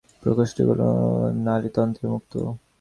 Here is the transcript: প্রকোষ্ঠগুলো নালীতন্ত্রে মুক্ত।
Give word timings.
প্রকোষ্ঠগুলো 0.23 0.85
নালীতন্ত্রে 1.45 2.05
মুক্ত। 2.13 2.33